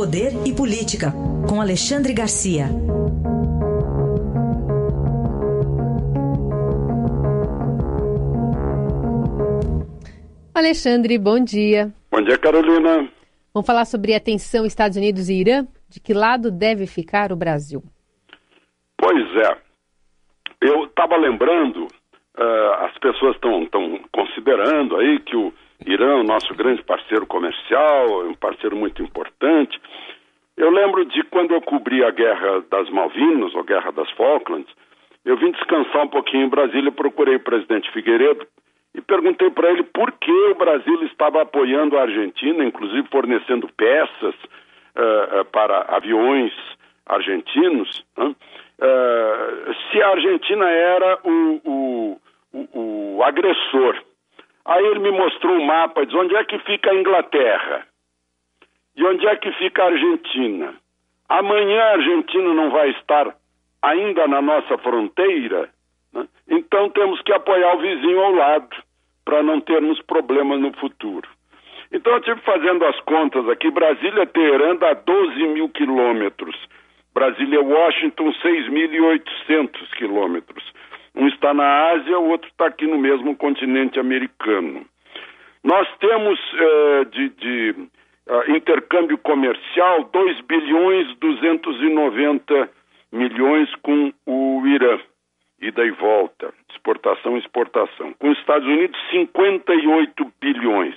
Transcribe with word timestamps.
Poder 0.00 0.32
e 0.46 0.54
Política, 0.54 1.12
com 1.46 1.60
Alexandre 1.60 2.14
Garcia. 2.14 2.68
Alexandre, 10.54 11.18
bom 11.18 11.38
dia. 11.38 11.92
Bom 12.10 12.22
dia, 12.22 12.38
Carolina. 12.38 13.10
Vamos 13.52 13.66
falar 13.66 13.84
sobre 13.84 14.14
a 14.14 14.20
tensão 14.20 14.64
Estados 14.64 14.96
Unidos 14.96 15.28
e 15.28 15.34
Irã? 15.34 15.66
De 15.86 16.00
que 16.00 16.14
lado 16.14 16.50
deve 16.50 16.86
ficar 16.86 17.30
o 17.30 17.36
Brasil? 17.36 17.84
Pois 18.96 19.36
é. 19.36 19.58
Eu 20.62 20.86
estava 20.86 21.18
lembrando, 21.18 21.88
uh, 22.38 22.84
as 22.84 22.96
pessoas 22.98 23.34
estão 23.34 23.66
considerando 24.12 24.96
aí 24.96 25.18
que 25.20 25.36
o 25.36 25.52
Irã 25.86 26.18
é 26.18 26.20
o 26.20 26.24
nosso 26.24 26.54
grande 26.54 26.82
parceiro 26.82 27.26
comercial, 27.26 28.22
é 28.22 28.28
um 28.28 28.34
parceiro 28.34 28.76
muito 28.76 29.02
importante. 29.02 29.80
Eu 30.56 30.70
lembro 30.70 31.04
de 31.06 31.22
quando 31.24 31.52
eu 31.52 31.60
cobri 31.62 32.04
a 32.04 32.10
Guerra 32.10 32.62
das 32.70 32.90
Malvinas, 32.90 33.54
ou 33.54 33.64
Guerra 33.64 33.90
das 33.92 34.10
Falklands, 34.10 34.70
eu 35.24 35.36
vim 35.36 35.50
descansar 35.52 36.02
um 36.02 36.08
pouquinho 36.08 36.46
em 36.46 36.50
Brasília, 36.50 36.92
procurei 36.92 37.36
o 37.36 37.40
presidente 37.40 37.90
Figueiredo 37.92 38.46
e 38.94 39.00
perguntei 39.00 39.50
para 39.50 39.70
ele 39.70 39.84
por 39.84 40.12
que 40.12 40.32
o 40.50 40.54
Brasil 40.54 41.02
estava 41.04 41.42
apoiando 41.42 41.96
a 41.96 42.02
Argentina, 42.02 42.64
inclusive 42.64 43.06
fornecendo 43.08 43.68
peças 43.76 44.34
uh, 44.34 45.40
uh, 45.40 45.44
para 45.46 45.82
aviões 45.88 46.52
argentinos, 47.06 48.04
uh, 48.80 49.74
se 49.90 50.02
a 50.02 50.08
Argentina 50.08 50.68
era 50.68 51.18
o, 51.24 51.60
o, 51.64 52.20
o, 52.52 53.16
o 53.16 53.22
agressor. 53.22 54.02
Aí 54.64 54.84
ele 54.86 55.00
me 55.00 55.10
mostrou 55.10 55.54
um 55.54 55.64
mapa, 55.64 56.04
diz 56.04 56.14
onde 56.14 56.34
é 56.36 56.44
que 56.44 56.58
fica 56.60 56.90
a 56.90 56.94
Inglaterra 56.94 57.86
e 58.96 59.04
onde 59.04 59.26
é 59.26 59.36
que 59.36 59.50
fica 59.52 59.82
a 59.82 59.86
Argentina. 59.86 60.74
Amanhã 61.28 61.82
a 61.82 61.92
Argentina 61.92 62.52
não 62.52 62.70
vai 62.70 62.90
estar 62.90 63.34
ainda 63.82 64.26
na 64.26 64.42
nossa 64.42 64.76
fronteira, 64.78 65.70
né? 66.12 66.26
então 66.48 66.90
temos 66.90 67.20
que 67.22 67.32
apoiar 67.32 67.76
o 67.76 67.80
vizinho 67.80 68.20
ao 68.20 68.32
lado 68.32 68.76
para 69.24 69.42
não 69.42 69.60
termos 69.60 70.00
problemas 70.02 70.60
no 70.60 70.72
futuro. 70.74 71.28
Então 71.92 72.12
eu 72.12 72.18
estive 72.18 72.40
fazendo 72.42 72.84
as 72.84 72.98
contas 73.00 73.48
aqui, 73.48 73.70
Brasília-Teherã 73.70 74.76
dá 74.76 74.92
12 74.94 75.46
mil 75.48 75.68
quilômetros, 75.70 76.56
Brasília-Washington 77.14 78.32
6.800 78.42 79.94
quilômetros. 79.96 80.64
Um 81.14 81.26
está 81.28 81.52
na 81.52 81.90
Ásia, 81.90 82.18
o 82.18 82.28
outro 82.28 82.48
está 82.48 82.66
aqui 82.66 82.86
no 82.86 82.98
mesmo 82.98 83.36
continente 83.36 83.98
americano. 83.98 84.86
Nós 85.62 85.88
temos 85.98 86.38
uh, 86.38 87.04
de, 87.06 87.28
de 87.30 87.74
uh, 88.28 88.50
intercâmbio 88.56 89.18
comercial 89.18 90.04
2 90.04 90.40
bilhões 90.42 91.14
290 91.18 92.70
milhões 93.12 93.68
com 93.82 94.12
o 94.24 94.66
Irã, 94.66 94.98
ida 95.60 95.84
e 95.84 95.90
volta, 95.90 96.54
exportação 96.70 97.36
e 97.36 97.40
exportação. 97.40 98.14
Com 98.14 98.30
os 98.30 98.38
Estados 98.38 98.66
Unidos, 98.66 98.98
58 99.10 100.32
bilhões. 100.40 100.94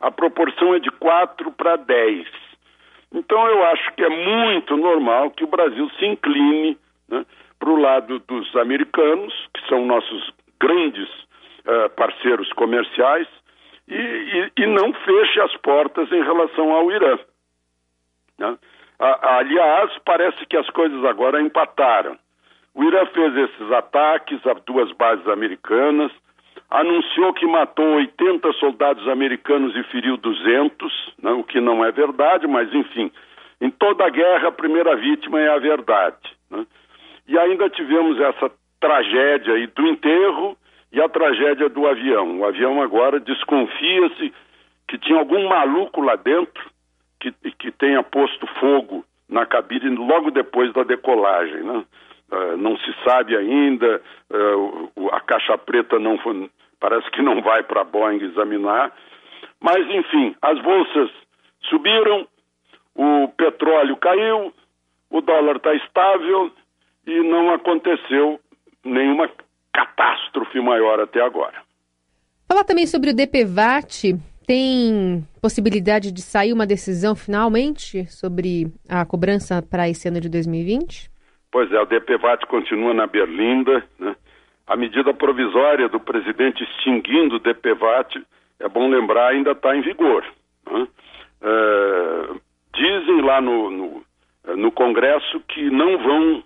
A 0.00 0.10
proporção 0.10 0.74
é 0.74 0.80
de 0.80 0.90
4 0.90 1.52
para 1.52 1.76
10. 1.76 2.26
Então 3.12 3.46
eu 3.46 3.64
acho 3.64 3.92
que 3.94 4.04
é 4.04 4.08
muito 4.08 4.76
normal 4.76 5.30
que 5.30 5.44
o 5.44 5.48
Brasil 5.48 5.88
se 5.98 6.06
incline 6.06 6.78
né, 7.08 7.24
para 7.58 7.70
o 7.70 7.76
lado 7.76 8.18
dos 8.20 8.56
americanos, 8.56 9.32
que 9.54 9.68
são 9.68 9.84
nossos 9.86 10.32
grandes 10.58 11.08
uh, 11.08 11.90
parceiros 11.96 12.52
comerciais, 12.54 13.28
e, 13.88 13.94
e, 13.94 14.62
e, 14.62 14.66
não 14.66 14.92
feche 14.92 15.40
as 15.40 15.54
portas 15.58 16.10
em 16.10 16.22
relação 16.22 16.72
ao 16.72 16.90
Irã. 16.90 17.18
Né? 18.38 18.56
Aliás, 18.98 19.90
parece 20.04 20.46
que 20.46 20.56
as 20.56 20.70
coisas 20.70 21.04
agora 21.04 21.42
empataram. 21.42 22.16
O 22.74 22.84
Irã 22.84 23.04
fez 23.06 23.36
esses 23.36 23.72
ataques 23.72 24.46
a 24.46 24.54
duas 24.54 24.92
bases 24.92 25.26
americanas, 25.26 26.12
anunciou 26.72 27.34
que 27.34 27.46
matou 27.46 27.84
80 27.96 28.50
soldados 28.54 29.06
americanos 29.06 29.76
e 29.76 29.82
feriu 29.84 30.16
200, 30.16 31.14
né, 31.22 31.30
o 31.32 31.44
que 31.44 31.60
não 31.60 31.84
é 31.84 31.92
verdade, 31.92 32.46
mas 32.46 32.72
enfim, 32.72 33.12
em 33.60 33.70
toda 33.70 34.08
guerra 34.08 34.48
a 34.48 34.52
primeira 34.52 34.96
vítima 34.96 35.38
é 35.38 35.48
a 35.48 35.58
verdade. 35.58 36.34
Né? 36.50 36.66
E 37.28 37.38
ainda 37.38 37.68
tivemos 37.68 38.18
essa 38.18 38.50
tragédia 38.80 39.54
aí 39.54 39.66
do 39.66 39.86
enterro 39.86 40.56
e 40.90 41.00
a 41.00 41.08
tragédia 41.08 41.68
do 41.68 41.86
avião. 41.86 42.40
O 42.40 42.44
avião 42.46 42.82
agora 42.82 43.20
desconfia-se 43.20 44.32
que 44.88 44.98
tinha 44.98 45.18
algum 45.18 45.46
maluco 45.48 46.00
lá 46.00 46.16
dentro 46.16 46.70
que, 47.20 47.32
que 47.58 47.70
tenha 47.70 48.02
posto 48.02 48.46
fogo 48.58 49.04
na 49.28 49.44
cabine 49.44 49.94
logo 49.94 50.30
depois 50.30 50.72
da 50.72 50.84
decolagem. 50.84 51.62
Né? 51.62 51.84
Uh, 52.32 52.56
não 52.56 52.78
se 52.78 52.94
sabe 53.04 53.36
ainda, 53.36 54.00
uh, 54.30 55.08
a 55.12 55.20
caixa 55.20 55.56
preta 55.58 55.98
não 55.98 56.18
foi, 56.18 56.50
parece 56.82 57.08
que 57.12 57.22
não 57.22 57.40
vai 57.40 57.62
para 57.62 57.82
a 57.82 57.84
Boeing 57.84 58.20
examinar. 58.24 58.92
Mas, 59.60 59.88
enfim, 59.88 60.34
as 60.42 60.60
bolsas 60.60 61.10
subiram, 61.70 62.26
o 62.96 63.28
petróleo 63.28 63.96
caiu, 63.96 64.52
o 65.08 65.20
dólar 65.20 65.56
está 65.56 65.72
estável 65.74 66.50
e 67.06 67.20
não 67.22 67.54
aconteceu 67.54 68.40
nenhuma 68.84 69.30
catástrofe 69.72 70.60
maior 70.60 70.98
até 70.98 71.22
agora. 71.22 71.62
Falar 72.48 72.64
também 72.64 72.86
sobre 72.86 73.10
o 73.10 73.14
DPVAT. 73.14 74.14
Tem 74.44 75.24
possibilidade 75.40 76.10
de 76.10 76.20
sair 76.20 76.52
uma 76.52 76.66
decisão 76.66 77.14
finalmente 77.14 78.04
sobre 78.06 78.66
a 78.88 79.06
cobrança 79.06 79.62
para 79.62 79.88
esse 79.88 80.08
ano 80.08 80.20
de 80.20 80.28
2020? 80.28 81.08
Pois 81.52 81.70
é, 81.70 81.80
o 81.80 81.86
DPVAT 81.86 82.44
continua 82.48 82.92
na 82.92 83.06
berlinda. 83.06 83.84
Né? 84.00 84.16
A 84.72 84.76
medida 84.76 85.12
provisória 85.12 85.86
do 85.86 86.00
presidente 86.00 86.64
extinguindo 86.64 87.36
o 87.36 87.38
DPVAT, 87.38 88.24
é 88.58 88.66
bom 88.70 88.88
lembrar, 88.88 89.28
ainda 89.28 89.50
está 89.50 89.76
em 89.76 89.82
vigor. 89.82 90.24
Né? 90.70 90.88
É, 91.42 92.28
dizem 92.74 93.20
lá 93.20 93.38
no, 93.42 93.70
no, 93.70 94.02
no 94.56 94.72
Congresso 94.72 95.40
que 95.40 95.68
não 95.68 95.98
vão 95.98 96.38
uh, 96.38 96.44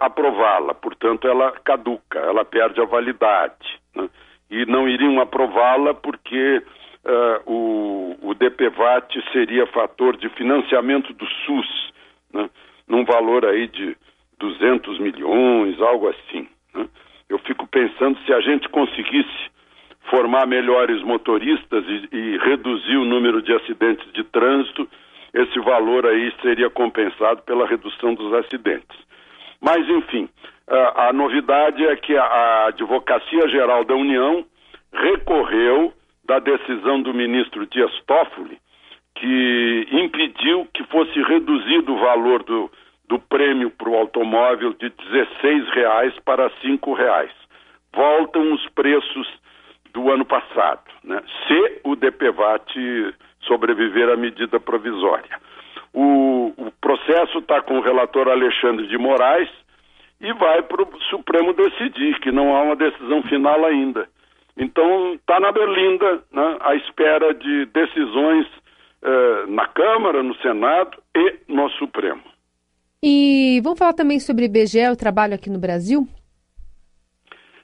aprová-la, 0.00 0.74
portanto 0.74 1.28
ela 1.28 1.52
caduca, 1.52 2.18
ela 2.18 2.44
perde 2.44 2.80
a 2.80 2.84
validade. 2.84 3.78
Né? 3.94 4.10
E 4.50 4.66
não 4.66 4.88
iriam 4.88 5.20
aprová-la 5.20 5.94
porque 5.94 6.64
uh, 7.04 7.48
o, 7.48 8.16
o 8.22 8.34
DPVAT 8.34 9.22
seria 9.30 9.68
fator 9.68 10.16
de 10.16 10.28
financiamento 10.30 11.12
do 11.12 11.26
SUS, 11.46 11.92
né? 12.34 12.50
num 12.88 13.04
valor 13.04 13.46
aí 13.46 13.68
de 13.68 13.96
200 14.40 14.98
milhões, 14.98 15.80
algo 15.80 16.08
assim. 16.08 16.48
Fico 17.44 17.66
pensando 17.66 18.18
se 18.24 18.32
a 18.32 18.40
gente 18.40 18.68
conseguisse 18.68 19.50
formar 20.10 20.46
melhores 20.46 21.02
motoristas 21.02 21.84
e, 21.86 22.16
e, 22.16 22.38
reduzir 22.38 22.96
o 22.96 23.04
número 23.04 23.40
de 23.42 23.52
acidentes 23.54 24.10
de 24.12 24.24
trânsito, 24.24 24.88
esse 25.32 25.58
valor 25.60 26.06
aí 26.06 26.32
seria 26.42 26.68
compensado 26.68 27.42
pela 27.42 27.66
redução 27.66 28.14
dos 28.14 28.32
acidentes. 28.34 28.98
Mas, 29.60 29.88
enfim, 29.88 30.28
a, 30.68 31.08
a 31.08 31.12
novidade 31.12 31.84
é 31.86 31.96
que 31.96 32.16
a, 32.16 32.24
a 32.24 32.66
Advocacia 32.68 33.48
Geral 33.48 33.84
da 33.84 33.94
União 33.94 34.44
recorreu 34.92 35.92
da 36.24 36.38
decisão 36.38 37.00
do 37.00 37.14
ministro 37.14 37.66
Dias 37.66 37.92
Toffoli, 38.06 38.58
que 39.14 39.86
impediu 39.92 40.66
que 40.74 40.84
fosse 40.84 41.20
reduzido 41.22 41.94
o 41.94 41.98
valor 41.98 42.42
do, 42.42 42.70
do 43.08 43.18
prêmio 43.18 43.70
para 43.70 43.88
o 43.88 43.96
automóvel 43.96 44.72
de 44.74 44.86
R$ 44.86 45.64
reais 45.74 46.14
para 46.24 46.46
R$ 46.46 46.80
reais. 46.96 47.32
Voltam 47.94 48.52
os 48.52 48.66
preços 48.70 49.28
do 49.92 50.10
ano 50.10 50.24
passado, 50.24 50.82
né? 51.04 51.22
se 51.46 51.80
o 51.84 51.94
DPVAT 51.94 52.74
sobreviver 53.42 54.08
à 54.08 54.16
medida 54.16 54.58
provisória. 54.58 55.38
O, 55.92 56.54
o 56.56 56.72
processo 56.80 57.38
está 57.38 57.60
com 57.60 57.78
o 57.78 57.82
relator 57.82 58.28
Alexandre 58.28 58.86
de 58.86 58.96
Moraes 58.96 59.50
e 60.20 60.32
vai 60.32 60.62
para 60.62 60.82
o 60.82 61.00
Supremo 61.10 61.52
decidir, 61.52 62.18
que 62.20 62.32
não 62.32 62.56
há 62.56 62.62
uma 62.62 62.76
decisão 62.76 63.22
final 63.24 63.64
ainda. 63.66 64.08
Então, 64.56 65.14
está 65.14 65.40
na 65.40 65.50
Berlinda, 65.50 66.22
né, 66.30 66.56
à 66.60 66.74
espera 66.76 67.34
de 67.34 67.66
decisões 67.66 68.46
eh, 69.02 69.44
na 69.48 69.66
Câmara, 69.66 70.22
no 70.22 70.34
Senado 70.36 70.96
e 71.14 71.36
no 71.48 71.68
Supremo. 71.70 72.22
E 73.04 73.60
vamos 73.64 73.80
falar 73.80 73.94
também 73.94 74.20
sobre 74.20 74.44
IBGE, 74.44 74.88
o 74.88 74.96
trabalho 74.96 75.34
aqui 75.34 75.50
no 75.50 75.58
Brasil? 75.58 76.06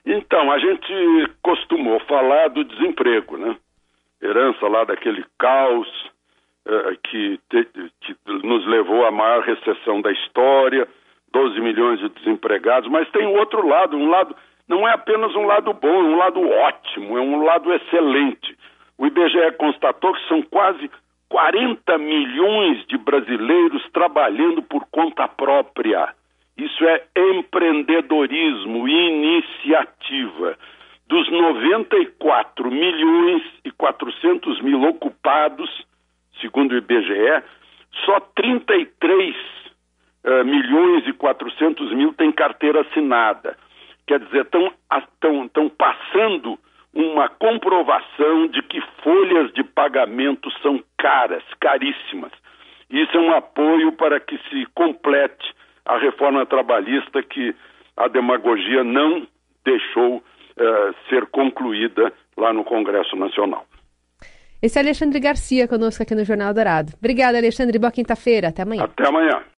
Então, 0.05 0.51
a 0.51 0.59
gente 0.59 1.33
costumou 1.41 2.01
falar 2.09 2.49
do 2.49 2.65
desemprego, 2.65 3.37
né? 3.37 3.57
Herança 4.21 4.67
lá 4.67 4.83
daquele 4.83 5.25
caos 5.39 5.87
eh, 6.67 6.97
que, 7.05 7.41
te, 7.49 7.65
que 8.01 8.17
nos 8.27 8.67
levou 8.67 9.07
à 9.07 9.13
maior 9.13 9.45
recessão 9.45 10.01
da 10.01 10.11
história, 10.11 10.89
12 11.33 11.61
milhões 11.61 12.01
de 12.01 12.09
desempregados, 12.09 12.91
mas 12.91 13.09
tem 13.11 13.27
outro 13.27 13.65
lado, 13.65 13.97
um 13.97 14.09
lado, 14.09 14.35
não 14.67 14.89
é 14.89 14.93
apenas 14.93 15.33
um 15.37 15.45
lado 15.47 15.73
bom, 15.73 15.89
é 15.89 16.03
um 16.03 16.17
lado 16.17 16.41
ótimo, 16.41 17.17
é 17.17 17.21
um 17.21 17.45
lado 17.45 17.73
excelente. 17.73 18.59
O 18.97 19.07
IBGE 19.07 19.53
constatou 19.57 20.13
que 20.15 20.27
são 20.27 20.43
quase 20.43 20.91
40 21.29 21.99
milhões 21.99 22.87
de 22.87 22.97
brasileiros 22.97 23.87
trabalhando 23.93 24.63
por 24.63 24.87
conta 24.91 25.29
própria. 25.29 26.15
Isso 26.57 26.85
é 26.85 27.05
empreendedorismo, 27.17 28.89
iniciativa. 28.89 30.57
Dos 31.07 31.31
94 31.31 32.71
milhões 32.71 33.43
e 33.65 33.71
400 33.71 34.61
mil 34.63 34.83
ocupados, 34.83 35.71
segundo 36.41 36.73
o 36.73 36.77
IBGE, 36.77 37.43
só 38.05 38.21
33 38.35 39.37
uh, 40.25 40.45
milhões 40.45 41.07
e 41.07 41.13
400 41.13 41.93
mil 41.95 42.13
têm 42.13 42.33
carteira 42.33 42.81
assinada. 42.83 43.57
Quer 44.07 44.21
dizer, 44.21 44.47
estão 44.47 45.69
passando 45.69 46.59
uma 46.95 47.29
comprovação 47.29 48.49
de 48.49 48.63
que 48.63 48.81
folhas 49.03 49.53
de 49.53 49.63
pagamento 49.63 50.51
são 50.63 50.83
caras, 50.99 51.43
caríssimas. 51.61 52.33
Isso 52.91 53.17
é 53.17 53.21
um 53.21 53.35
apoio 53.35 53.93
para 53.93 54.19
que 54.21 54.37
se 54.51 54.67
complete 54.75 55.55
a 55.85 55.99
reforma 55.99 56.45
trabalhista 56.47 57.23
que 57.23 57.55
a 57.97 58.09
demagogia 58.09 58.85
não 58.85 59.27
deixou 59.65 60.17
uh, 60.17 60.95
ser 61.09 61.27
concluída 61.27 62.13
lá 62.37 62.53
no 62.53 62.65
Congresso 62.65 63.17
Nacional. 63.17 63.67
Esse 64.61 64.79
é 64.79 64.83
Alexandre 64.83 65.21
Garcia 65.21 65.69
conosco 65.69 66.03
aqui 66.03 66.15
no 66.15 66.25
Jornal 66.25 66.53
Dourado. 66.53 66.93
Obrigada, 66.99 67.39
Alexandre. 67.39 67.79
Boa 67.79 67.93
quinta-feira. 67.93 68.49
Até 68.49 68.63
amanhã. 68.63 68.85
Até 68.85 69.07
amanhã. 69.07 69.43